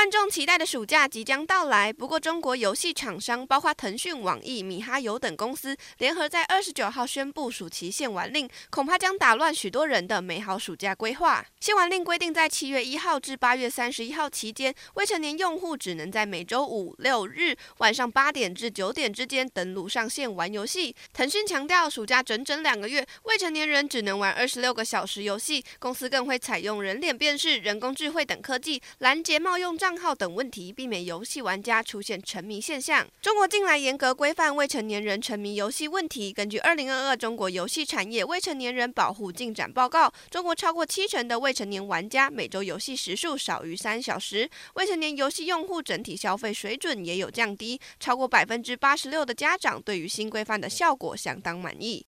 [0.00, 11.44] 万众期待的暑假即将到来，不过中国游戏厂商包括腾讯、网易、米哈游等公司联合在二十九号宣布暑期限玩令，恐怕将打乱许多人的美好暑假规划。
[11.60, 20.96] 限玩令规定，在七月一号至八月三十一号期间，未成年用户只能在每周五六日晚上八点至九点之间登录上线玩游戏。
[21.12, 25.62] 腾讯强调，暑假整整两个月，未成年人只能玩二十六个小时游戏。
[25.78, 33.04] 公司更会采用人脸辨识、人工智慧等科技拦截冒用账账号等问题，避免游戏玩家出现沉迷现象。
[33.20, 36.32] 中国近来严格规范未成年人沉迷游戏问题。
[36.32, 51.98] 根据二零二二中国游戏产业未成年人保护进展报告，中国超过七成的未成年玩家每周游戏时数少于三小时，未成年游戏用户整体消费水准也有降低，超过百分之八十六的家长对于新规范的效果相当满意。